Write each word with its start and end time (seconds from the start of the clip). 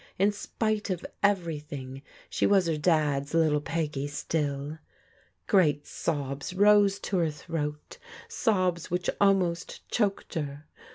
In 0.17 0.31
spite 0.31 0.89
of 0.89 1.05
everything 1.21 2.01
she 2.27 2.47
was 2.47 2.65
her 2.65 2.75
Dad's 2.75 3.35
little 3.35 3.61
Peggy 3.61 4.07
still. 4.07 4.79
Great 5.45 5.85
sobs 5.85 6.55
rose 6.55 6.97
to 7.01 7.17
her 7.17 7.29
throat, 7.29 7.99
sobs 8.27 8.87
wV^xda. 8.87 9.15
^^isaKi"^ 9.17 9.79
choked 9.91 10.33
her. 10.33 10.65